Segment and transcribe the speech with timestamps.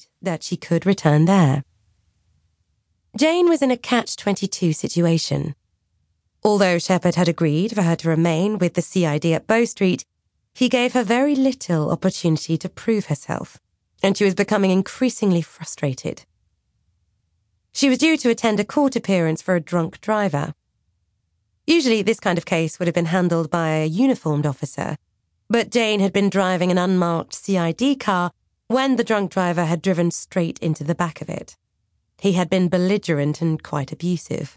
[0.00, 1.62] agreed that she could return there.
[3.16, 5.54] Jane was in a catch 22 situation.
[6.42, 10.04] Although Shepherd had agreed for her to remain with the CID at Bow Street,
[10.54, 13.58] he gave her very little opportunity to prove herself,
[14.02, 16.24] and she was becoming increasingly frustrated.
[17.72, 20.54] She was due to attend a court appearance for a drunk driver.
[21.66, 24.96] Usually, this kind of case would have been handled by a uniformed officer,
[25.48, 28.32] but Jane had been driving an unmarked CID car
[28.70, 31.56] when the drunk driver had driven straight into the back of it.
[32.20, 34.56] He had been belligerent and quite abusive.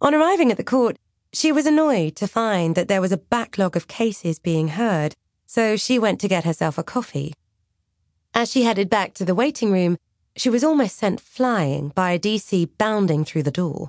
[0.00, 0.96] On arriving at the court,
[1.32, 5.14] she was annoyed to find that there was a backlog of cases being heard,
[5.46, 7.32] so she went to get herself a coffee.
[8.34, 9.96] As she headed back to the waiting room,
[10.34, 13.86] she was almost sent flying by a DC bounding through the door.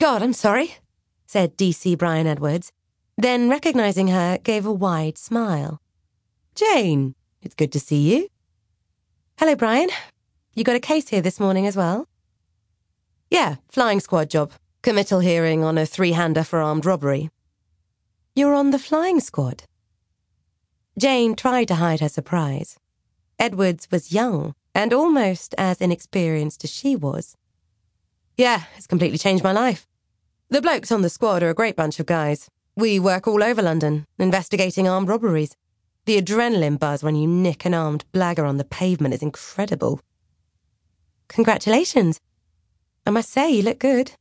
[0.00, 0.76] God, I'm sorry,
[1.26, 2.72] said DC Brian Edwards,
[3.18, 5.82] then recognizing her, gave a wide smile.
[6.54, 8.28] Jane, it's good to see you.
[9.38, 9.88] Hello, Brian.
[10.54, 12.08] You got a case here this morning as well?
[13.30, 14.52] Yeah, flying squad job.
[14.82, 17.30] Committal hearing on a three hander for armed robbery.
[18.34, 19.64] You're on the flying squad?
[20.98, 22.78] Jane tried to hide her surprise.
[23.38, 27.36] Edwards was young and almost as inexperienced as she was.
[28.36, 29.86] Yeah, it's completely changed my life.
[30.48, 32.48] The blokes on the squad are a great bunch of guys.
[32.76, 35.56] We work all over London, investigating armed robberies.
[36.06, 40.00] The adrenaline buzz when you nick an armed blagger on the pavement is incredible.
[41.26, 42.20] Congratulations.
[43.04, 44.12] I must say, you look good.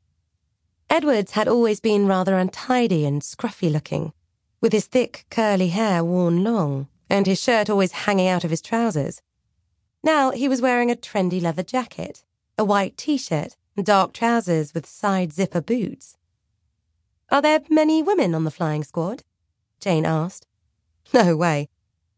[0.89, 4.13] Edwards had always been rather untidy and scruffy looking,
[4.61, 8.63] with his thick, curly hair worn long, and his shirt always hanging out of his
[8.63, 9.21] trousers.
[10.03, 12.23] Now he was wearing a trendy leather jacket,
[12.57, 16.17] a white t shirt, and dark trousers with side zipper boots.
[17.29, 19.21] Are there many women on the flying squad?
[19.79, 20.47] Jane asked.
[21.13, 21.69] No way.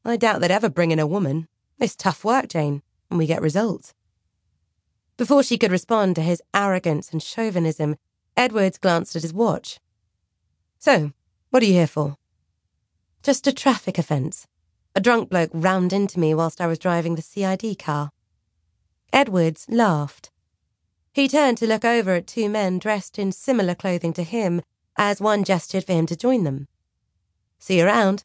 [0.07, 1.49] I doubt they'd ever bring in a woman.
[1.79, 3.93] It's tough work, Jane, and we get results.
[5.17, 7.97] Before she could respond to his arrogance and chauvinism,
[8.37, 9.79] Edwards glanced at his watch.
[10.79, 11.11] So,
[11.49, 12.15] what are you here for?
[13.21, 14.47] Just a traffic offence.
[14.95, 18.11] A drunk bloke rammed into me whilst I was driving the CID car.
[19.11, 20.31] Edwards laughed.
[21.11, 24.61] He turned to look over at two men dressed in similar clothing to him
[24.95, 26.67] as one gestured for him to join them.
[27.59, 28.23] See you around,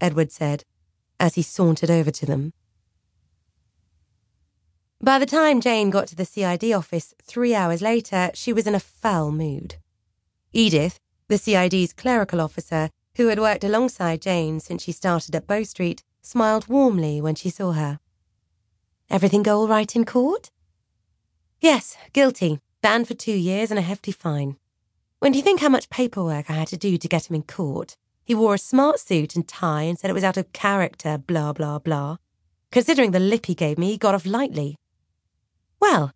[0.00, 0.64] Edwards said,
[1.22, 2.52] as he sauntered over to them.
[5.00, 8.74] By the time Jane got to the CID office three hours later, she was in
[8.74, 9.76] a foul mood.
[10.52, 15.62] Edith, the CID's clerical officer, who had worked alongside Jane since she started at Bow
[15.62, 18.00] Street, smiled warmly when she saw her.
[19.08, 20.50] Everything go all right in court?
[21.60, 22.58] Yes, guilty.
[22.80, 24.56] Banned for two years and a hefty fine.
[25.20, 27.44] When do you think how much paperwork I had to do to get him in
[27.44, 31.18] court, he wore a smart suit and tie and said it was out of character,
[31.18, 32.16] blah, blah, blah.
[32.70, 34.76] Considering the lip he gave me, he got off lightly.
[35.80, 36.12] Well,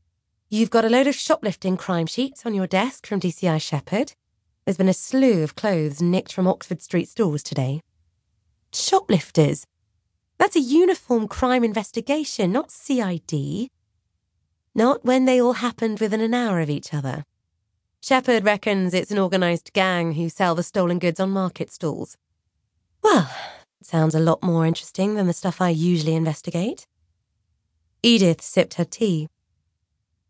[0.49, 4.15] you've got a load of shoplifting crime sheets on your desk from DCI Shepherd.
[4.65, 7.81] There's been a slew of clothes nicked from Oxford Street stores today.
[8.73, 9.65] Shoplifters?
[10.38, 13.69] That's a uniform crime investigation, not CID.
[14.75, 17.25] Not when they all happened within an hour of each other.
[18.06, 22.17] Shepherd reckons it's an organised gang who sell the stolen goods on market stalls.
[23.03, 23.28] Well,
[23.81, 26.87] it sounds a lot more interesting than the stuff I usually investigate.
[28.05, 29.27] Edith sipped her tea.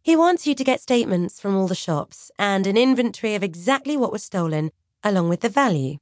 [0.03, 3.94] He wants you to get statements from all the shops and an inventory of exactly
[3.94, 4.70] what was stolen,
[5.04, 5.98] along with the value.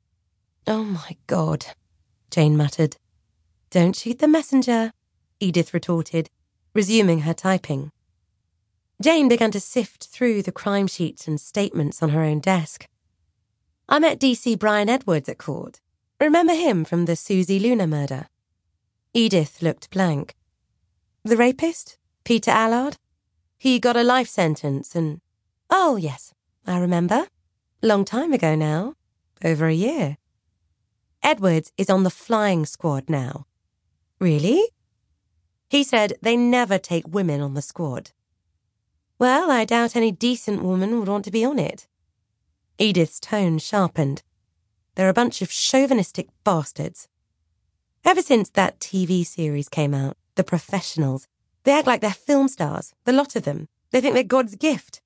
[0.69, 1.67] Oh my God,
[2.31, 2.99] Jane muttered.
[3.71, 4.93] Don't shoot the messenger,
[5.41, 6.31] Edith retorted,
[6.73, 7.91] resuming her typing.
[9.03, 12.87] Jane began to sift through the crime sheets and statements on her own desk.
[13.89, 15.81] I met DC Brian Edwards at court.
[16.21, 18.29] Remember him from the Susie Luna murder?
[19.13, 20.35] Edith looked blank.
[21.25, 21.99] The rapist?
[22.25, 22.97] Peter Allard?
[23.59, 25.21] He got a life sentence and.
[25.71, 26.33] Oh, yes,
[26.67, 27.27] I remember.
[27.83, 28.95] Long time ago now.
[29.45, 30.17] Over a year.
[31.23, 33.47] Edwards is on the flying squad now.
[34.21, 34.63] Really?
[35.69, 38.13] He said they never take women on the squad.
[39.19, 41.87] Well, I doubt any decent woman would want to be on it.
[42.79, 44.23] Edith's tone sharpened.
[44.97, 47.09] They're a bunch of chauvinistic bastards.
[48.05, 51.29] Ever since that TV series came out, The Professionals,
[51.63, 53.69] they act like they're film stars, the lot of them.
[53.91, 55.01] They think they're God's gift.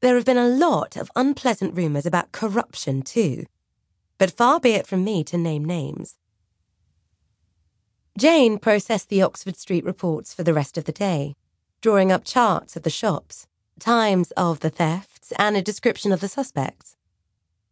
[0.00, 3.46] There have been a lot of unpleasant rumours about corruption, too.
[4.18, 6.16] But far be it from me to name names.
[8.18, 11.34] Jane processed the Oxford Street reports for the rest of the day,
[11.82, 13.46] drawing up charts of the shops,
[13.78, 16.96] times of the thefts, and a description of the suspects.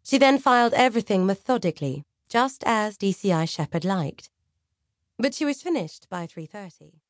[0.02, 4.28] She then filed everything methodically, just as DCI Shepherd liked.
[5.18, 7.00] But she was finished by 3.30.